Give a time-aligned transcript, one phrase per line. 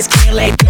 [0.00, 0.69] Just can't let go.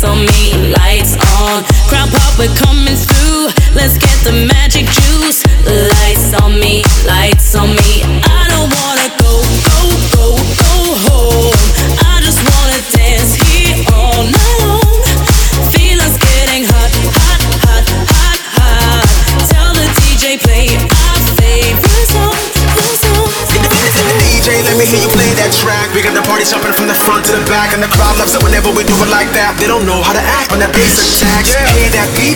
[0.00, 1.64] lights on me, lights on.
[1.88, 4.69] Crowd popper coming through, let's get the mad.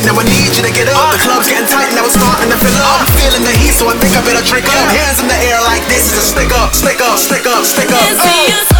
[0.05, 1.13] Now I need you to get up.
[1.13, 3.05] The club's getting tight, now it's starting to fill up.
[3.05, 4.89] I'm feeling the heat, so I think I better drink up.
[4.93, 7.91] Hands in the air like this is a stick up, stick up, stick up, stick
[7.91, 8.74] love when uh.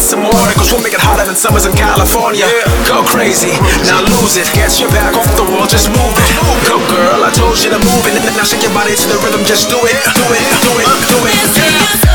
[0.00, 0.48] Some more.
[0.56, 2.48] Cause we'll make it hotter than summers in California.
[2.88, 3.52] Go crazy,
[3.84, 4.48] now lose it.
[4.56, 6.30] Get your back off the wall, just move it.
[6.64, 8.16] Go girl, I told you to move it.
[8.36, 11.18] Now shake your body to the rhythm, just do it, do it, do it, do
[11.28, 11.36] it.
[11.54, 12.00] Yeah.
[12.00, 12.09] It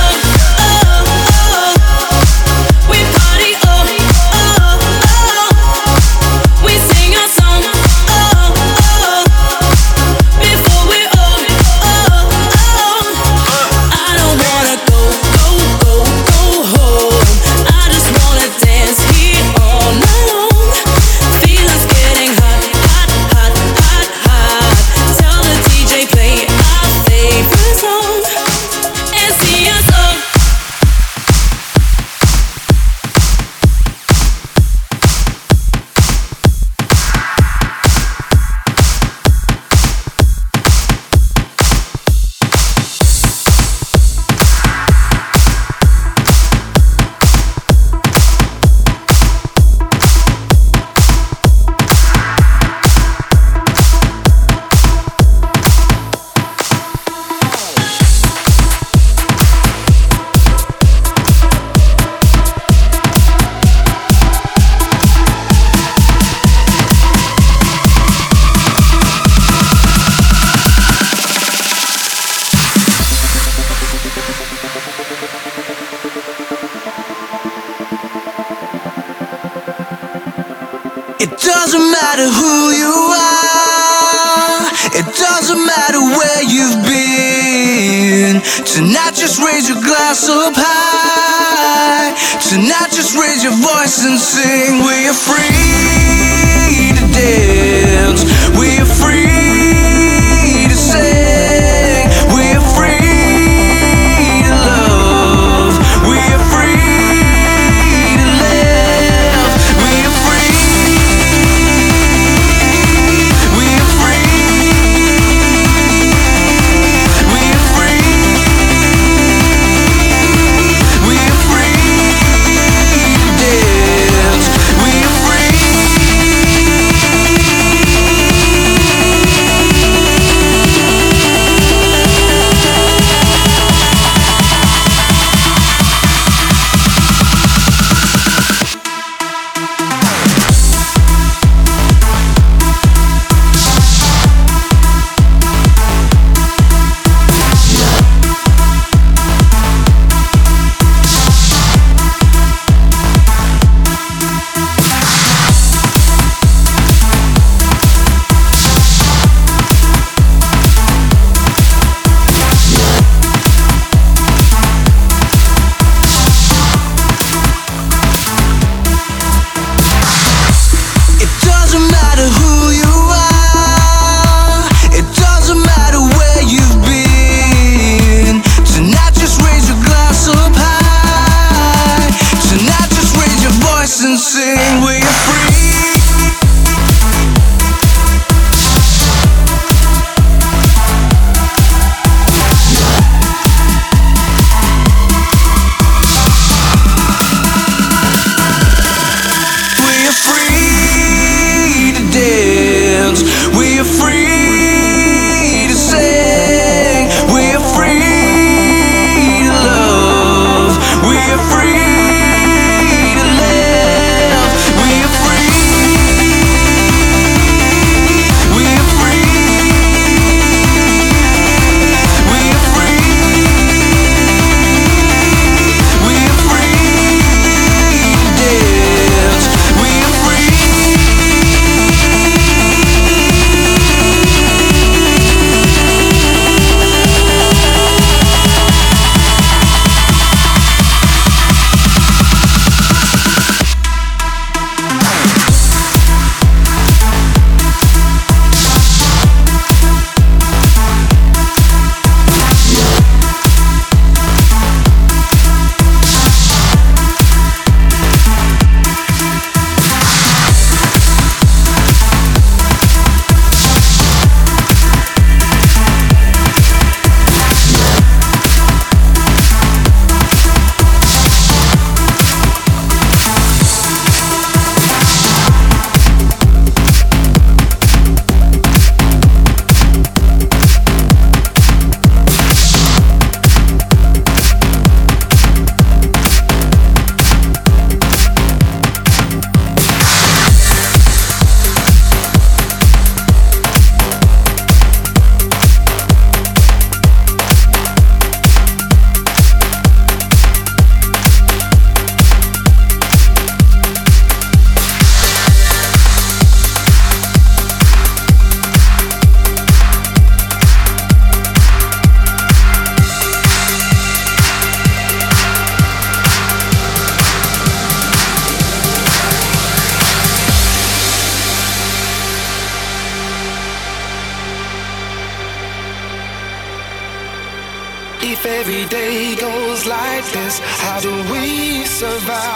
[331.96, 332.55] survive?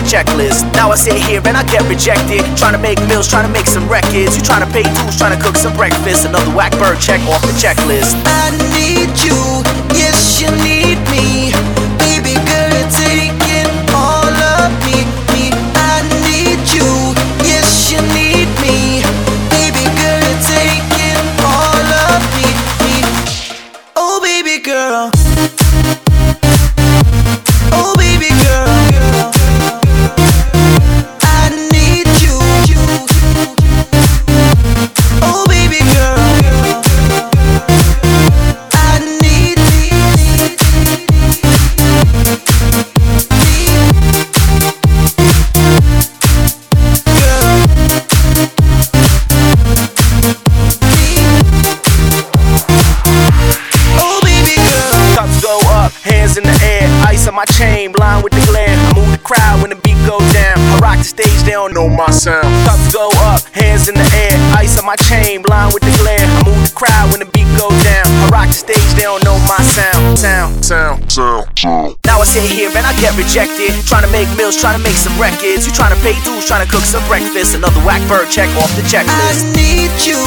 [0.00, 0.64] The checklist.
[0.74, 2.40] Now I sit here and I get rejected.
[2.56, 4.36] Trying to make meals, trying to make some records.
[4.36, 6.24] You trying to pay dues, trying to cook some breakfast.
[6.24, 8.16] Another whack bird check off the checklist.
[8.24, 9.36] I need you,
[9.92, 10.79] yes, you need
[61.72, 62.46] don't know my sound.
[62.66, 66.18] Cups go up, hands in the air, ice on my chain, blind with the glare.
[66.18, 68.06] I move the crowd when the beat go down.
[68.06, 70.18] I rock the stage, they don't know my sound.
[70.18, 71.96] Sound, sound, sound, sound.
[72.04, 73.74] Now I sit here and I get rejected.
[73.86, 75.66] Trying to make meals, trying to make some records.
[75.66, 77.54] You trying to pay dues, trying to cook some breakfast.
[77.54, 79.10] Another whack bird check off the checklist.
[79.10, 79.54] I checklist.
[79.54, 80.20] need you,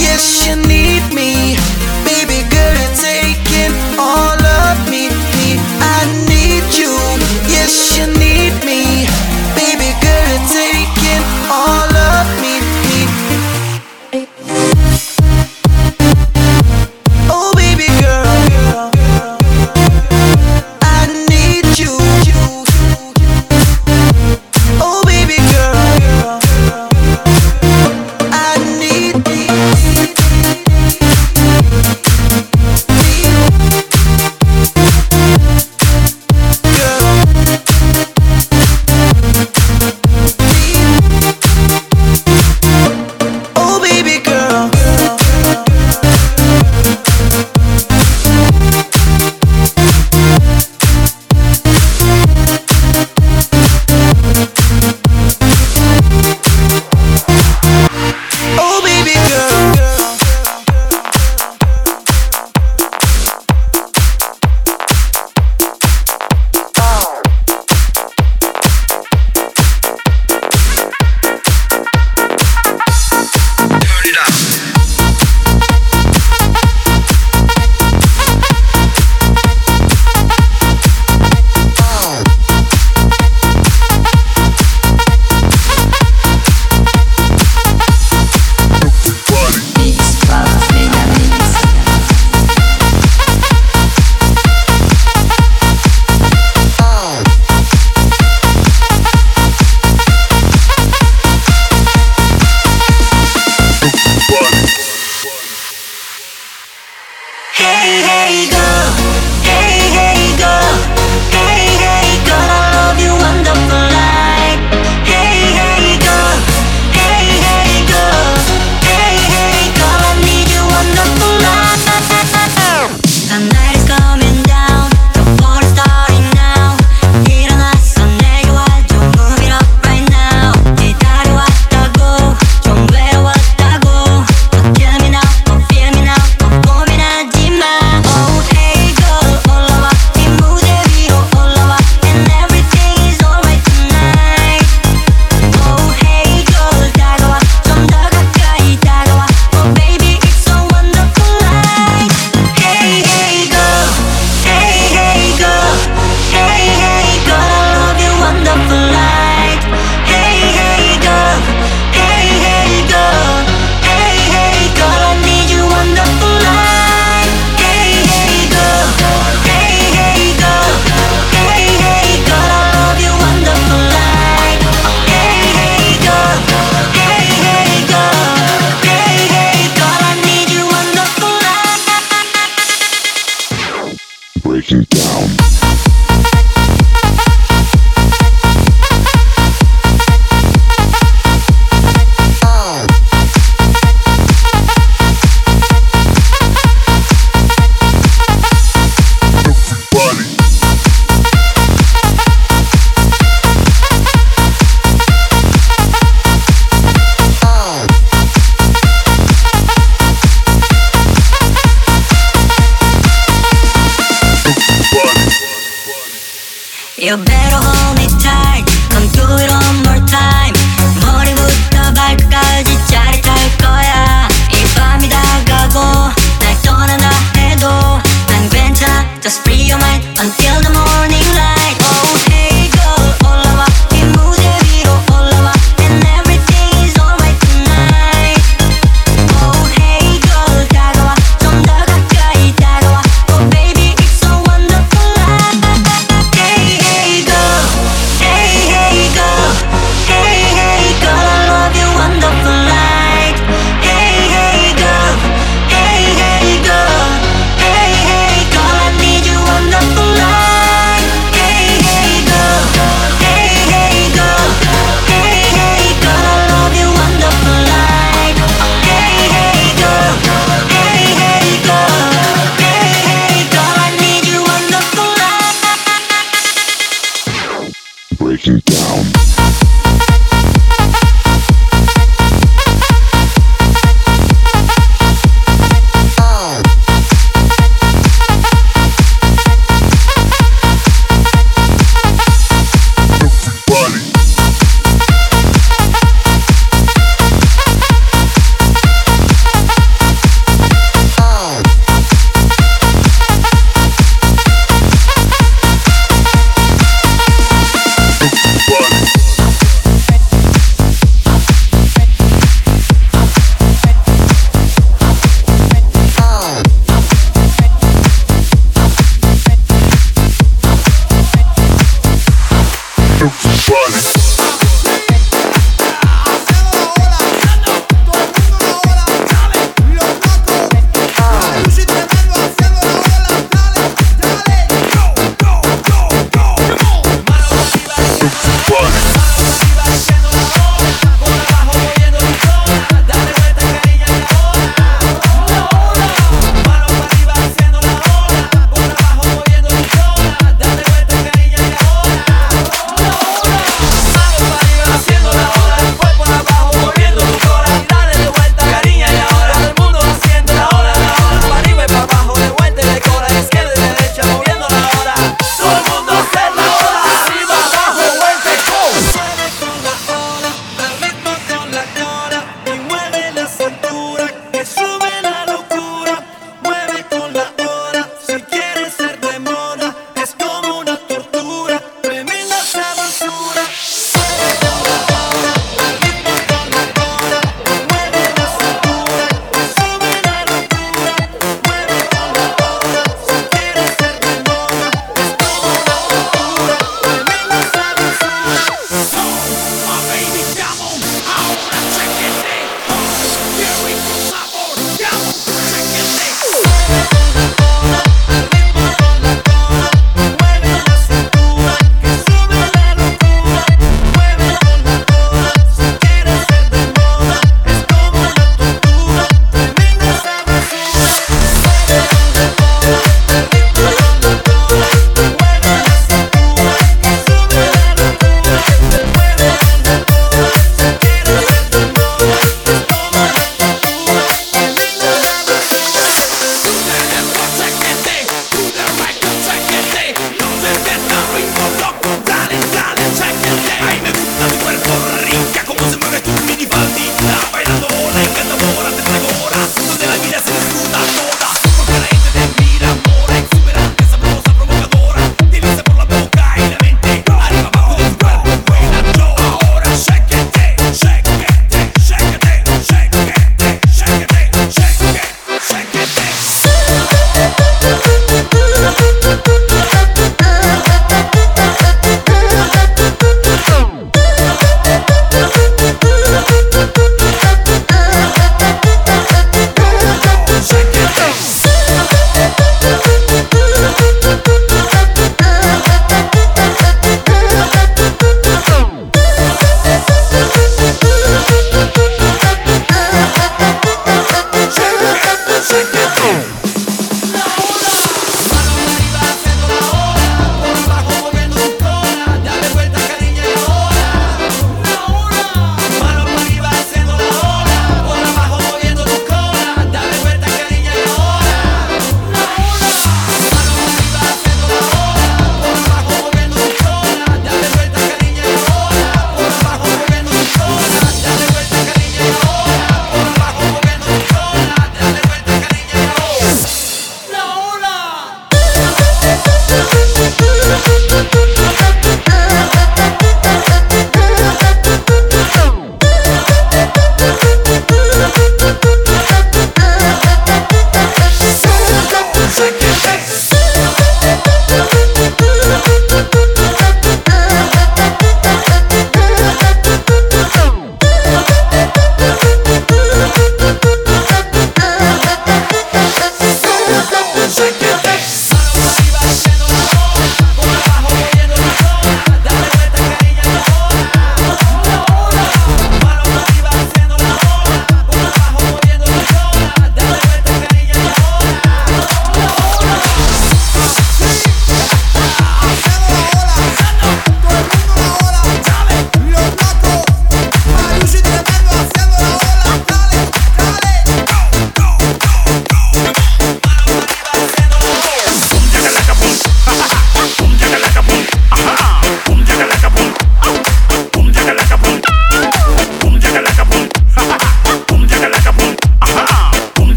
[0.00, 1.91] yes you need me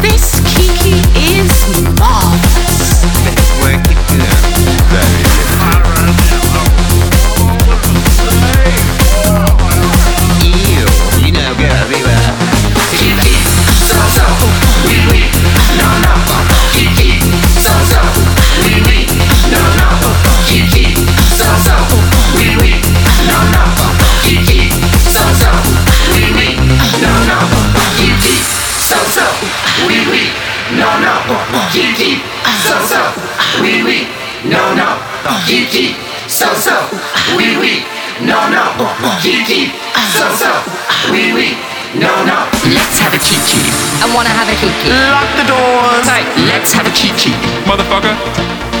[0.00, 1.52] This Kiki is
[1.98, 2.29] mine.
[39.20, 39.68] kiki.
[40.16, 40.50] So so.
[41.12, 41.52] Wee wee.
[41.94, 42.48] No no.
[42.72, 43.60] Let's have a kiki.
[44.00, 44.88] I wanna have a kiki.
[45.12, 46.06] Lock the doors.
[46.48, 47.36] Let's have a kiki.
[47.68, 48.16] Motherfucker.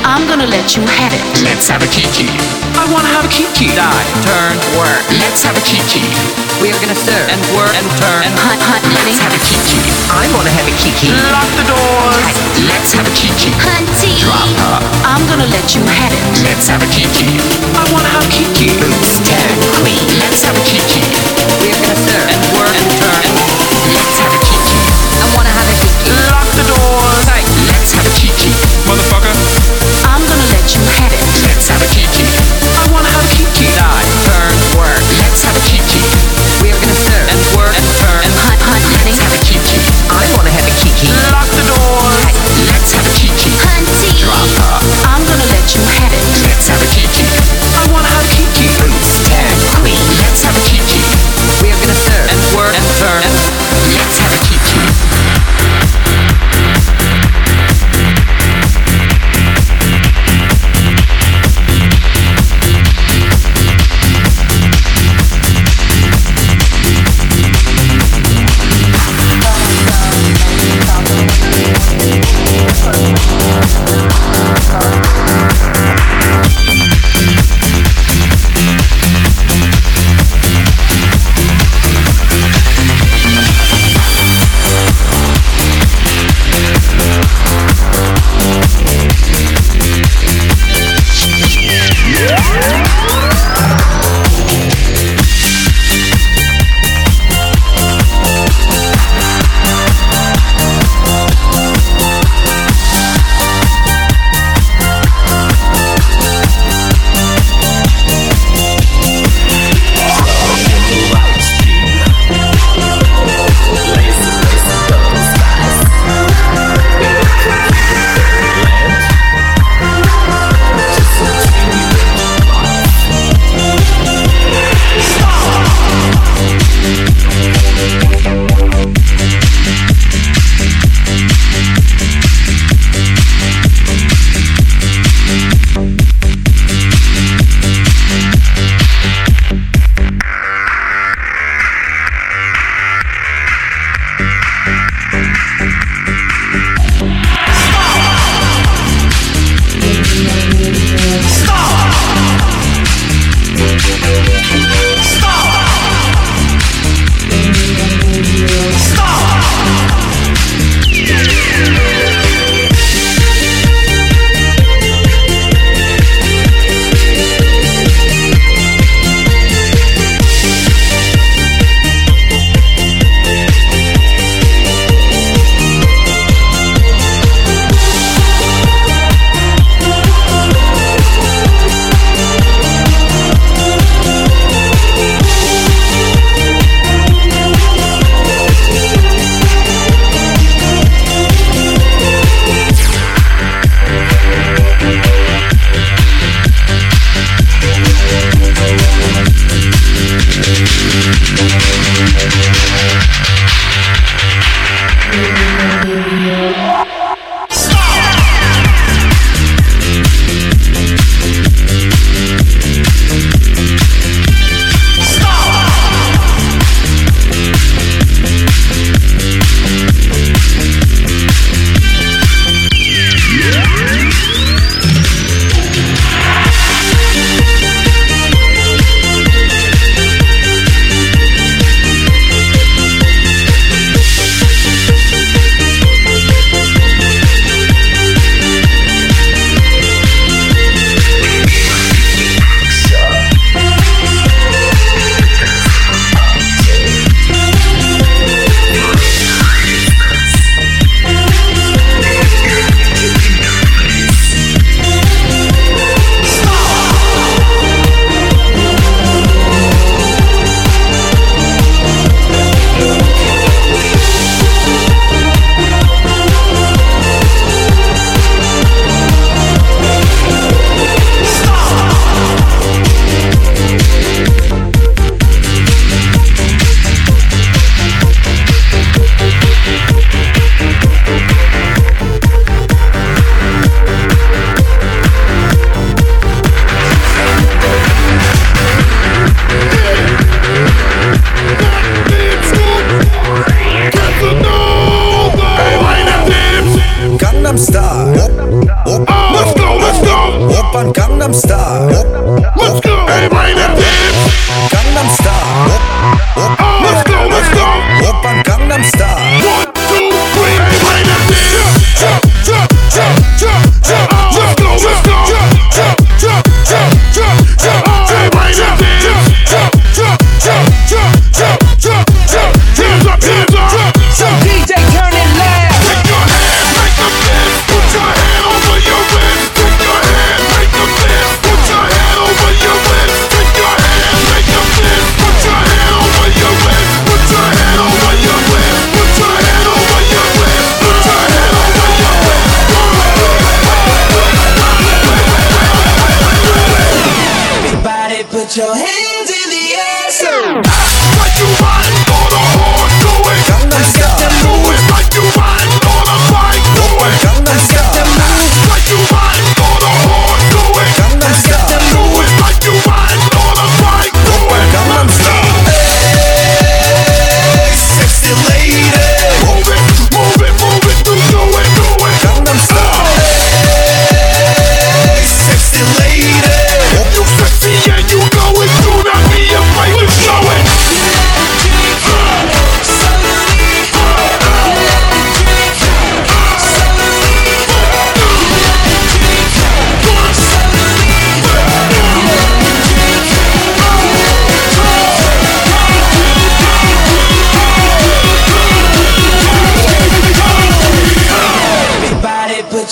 [0.02, 1.22] I'm gonna let you have it.
[1.44, 2.26] Let's have a kiki.
[2.72, 3.76] I wanna have a kiki.
[3.76, 4.04] Die.
[4.24, 4.56] Turn.
[4.80, 5.04] Work.
[5.20, 6.00] Let's have a kiki.
[6.60, 9.16] We are gonna stir and whir and turn and hot, hot, honey.
[9.16, 9.80] Let's have a kiki.
[10.12, 11.08] I wanna have a kiki.
[11.08, 12.36] Lock the doors.
[12.68, 13.48] Let's have a kiki.
[13.64, 14.12] Hunty.
[14.20, 14.76] Drop her.
[15.08, 16.20] I'm gonna let you have it.
[16.44, 17.40] Let's have a kiki.
[17.72, 18.76] I wanna have kiki.
[18.76, 20.04] Boots, turn, queen.
[20.20, 21.00] Let's have a kiki.
[21.64, 23.24] We are gonna stir and whir and turn.
[23.96, 24.76] Let's have a kiki.
[25.16, 26.12] I wanna have a kiki.
[26.28, 27.24] Lock the doors.
[27.72, 28.52] Let's have a kiki.
[28.84, 29.32] Motherfucker.
[30.04, 31.24] I'm gonna let you have it.
[31.40, 32.39] Let's have a kiki.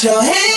[0.05, 0.48] your hands.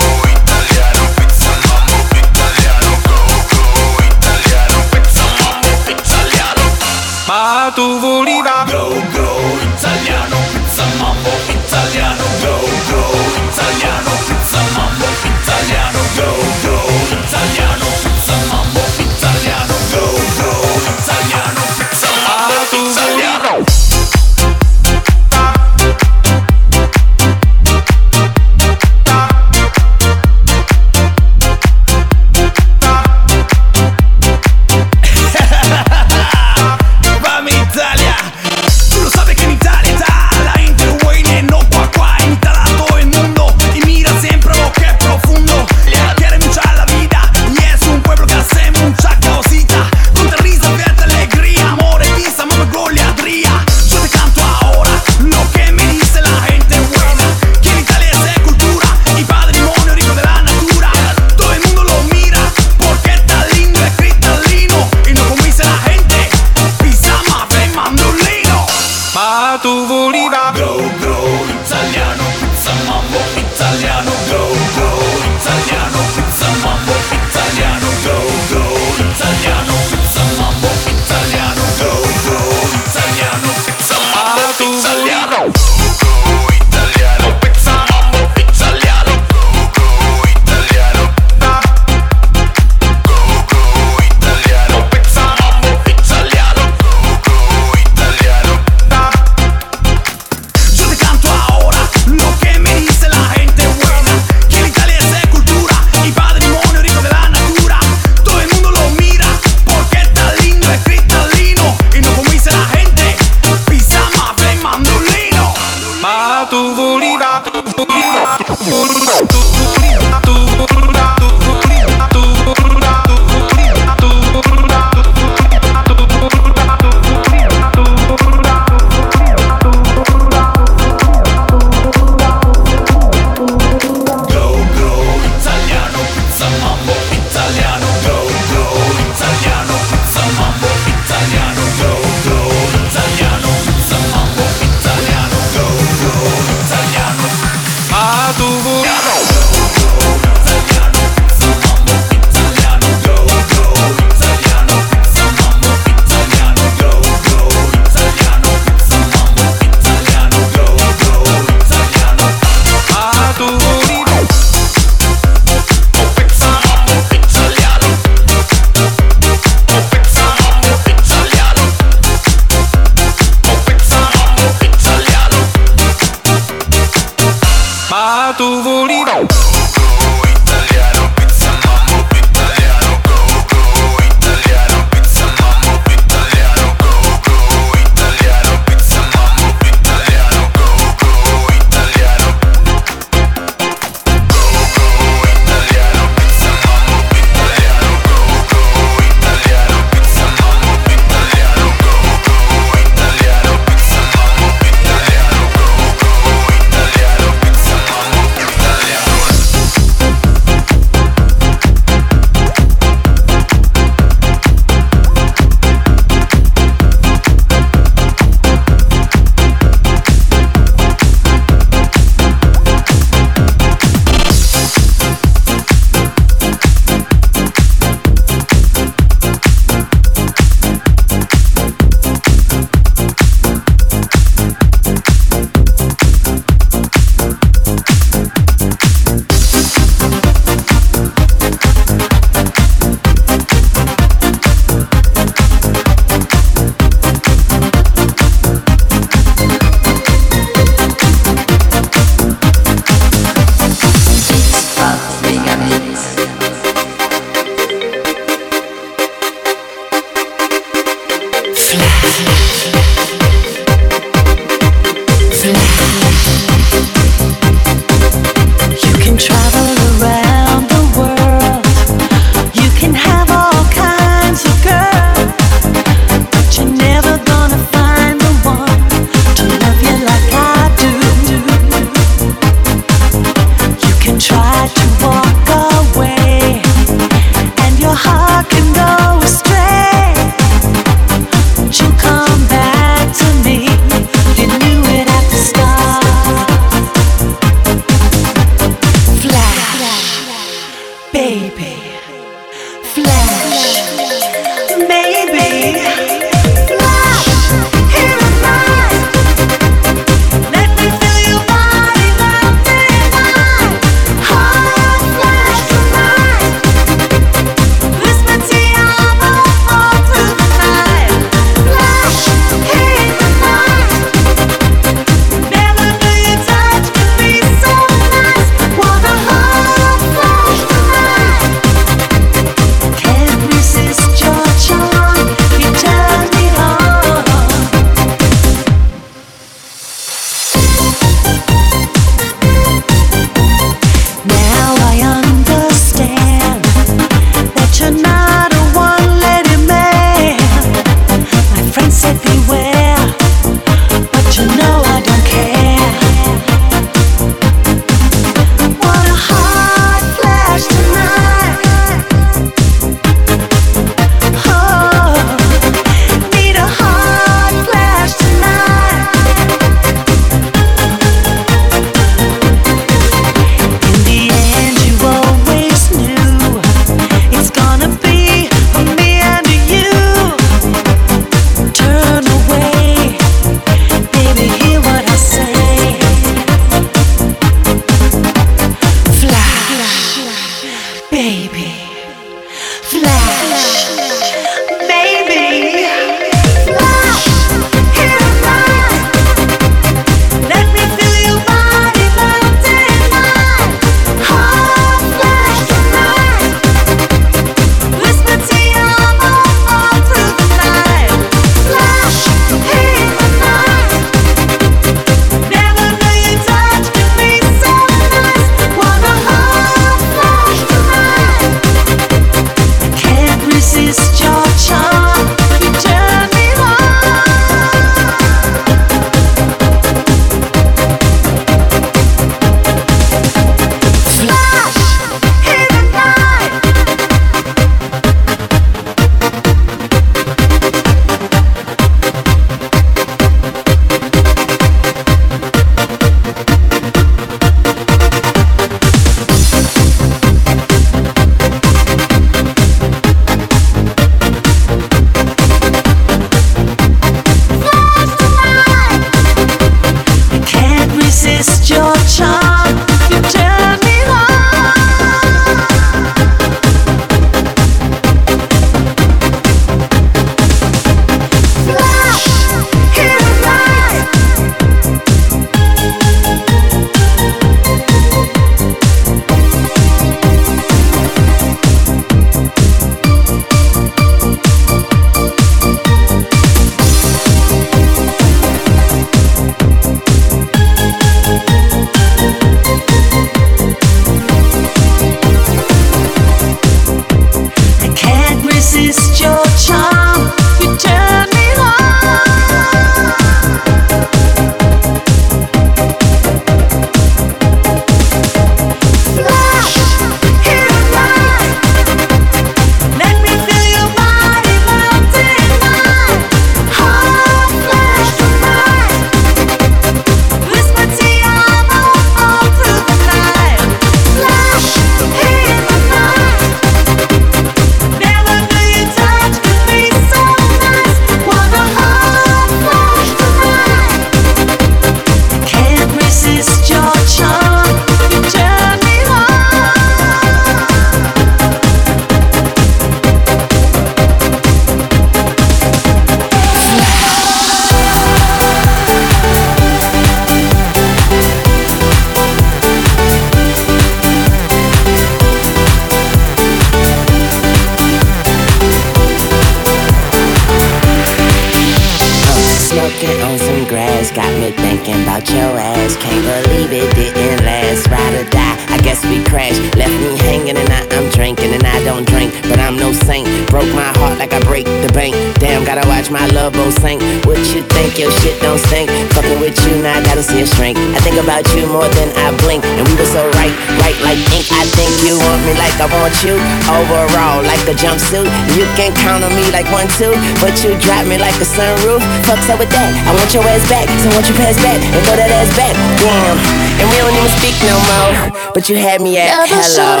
[588.80, 590.08] Can't count on me like one, two,
[590.40, 592.00] but you drop me like a sunroof.
[592.24, 592.88] Fucks up with that.
[593.04, 595.52] I want your ass back, so I want you pass back and throw that ass
[595.52, 595.76] back.
[596.00, 596.40] Damn,
[596.80, 600.00] and we don't even speak no more, but you had me at Never hello.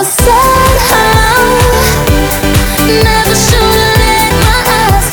[3.04, 5.09] Never should have let my eyes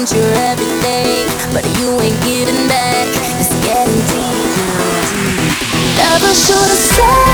[0.00, 3.06] want your everything, but you ain't giving back.
[3.38, 4.56] It's getting deep.
[4.56, 6.16] now.
[6.16, 7.29] Never should've said.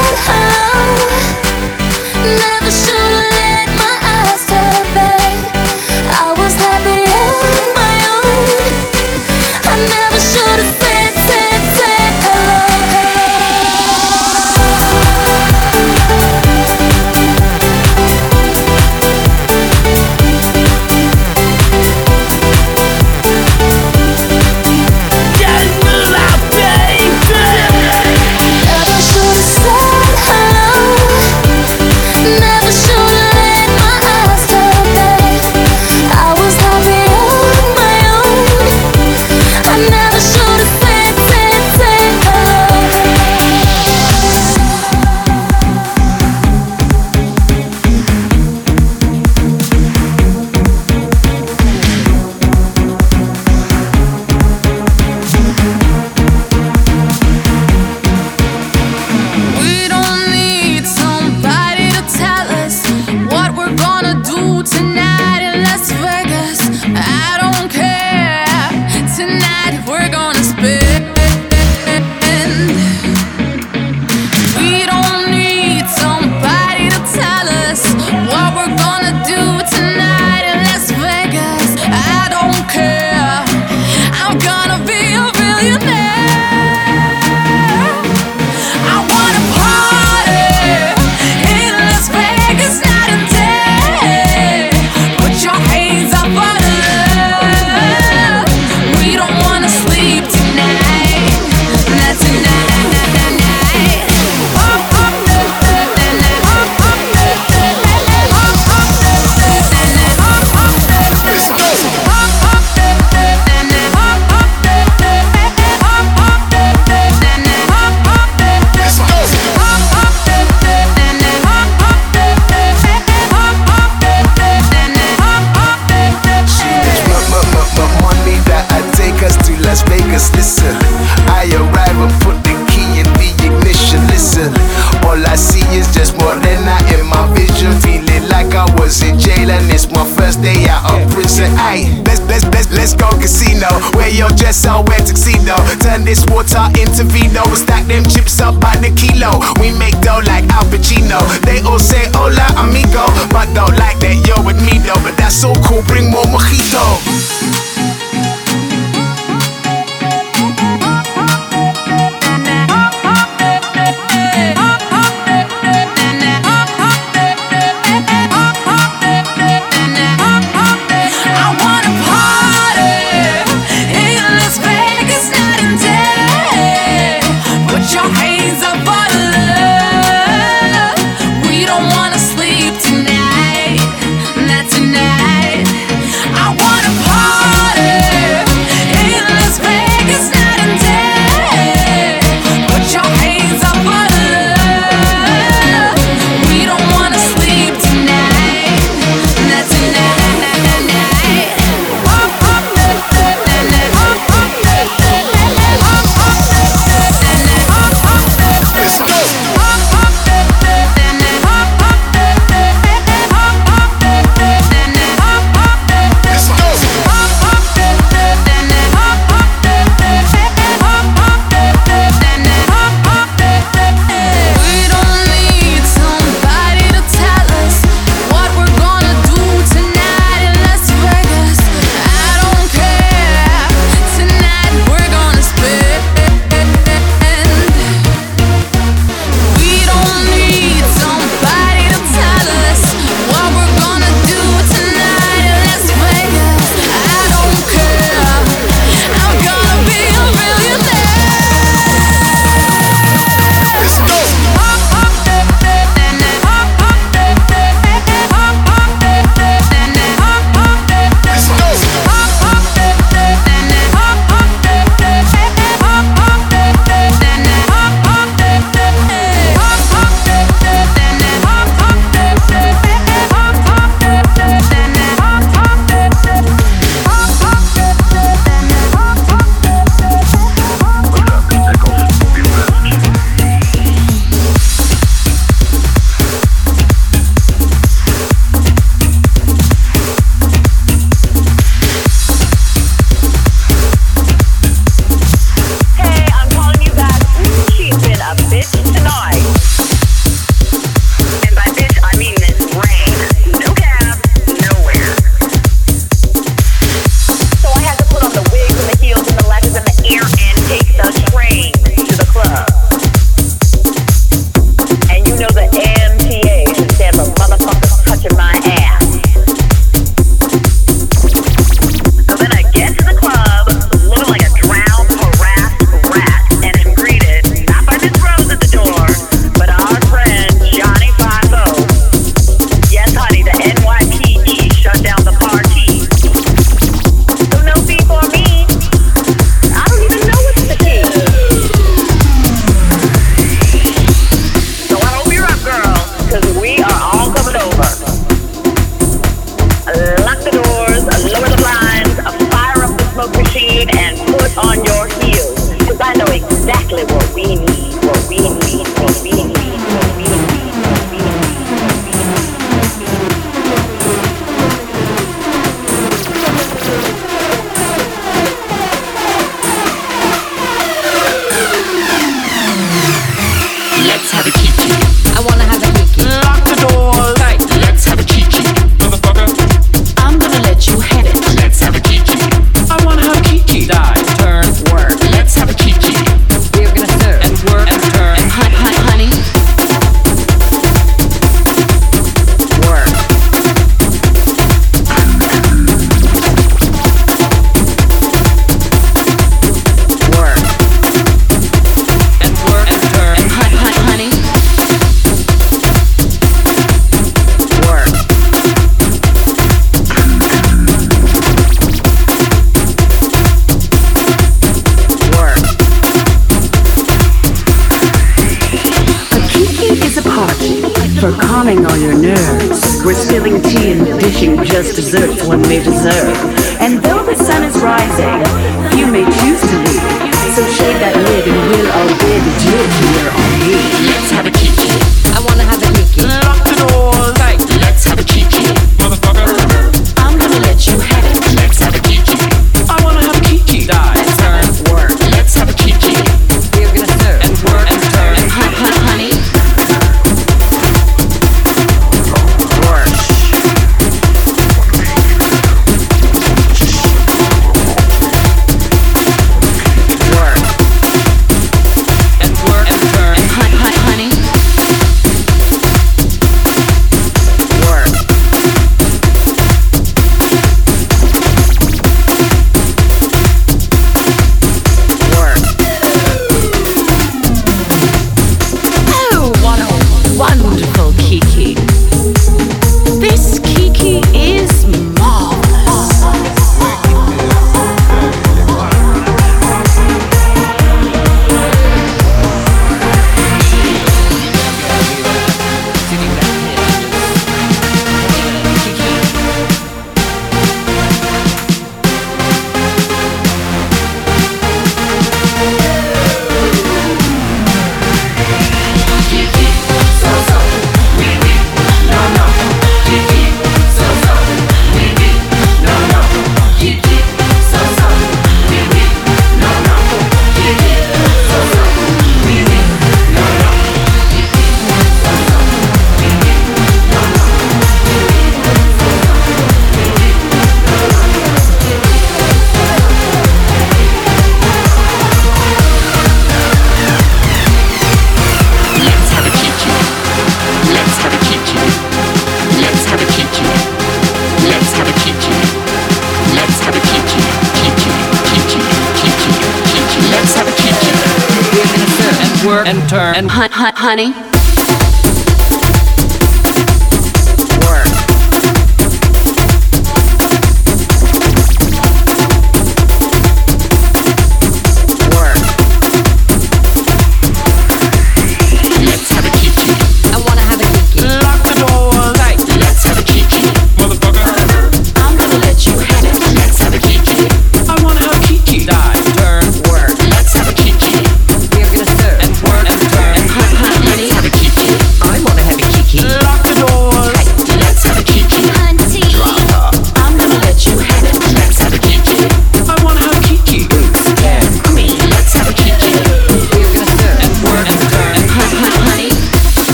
[553.19, 553.51] And
[553.97, 554.46] honey.